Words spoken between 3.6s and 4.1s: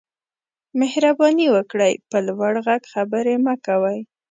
کوئ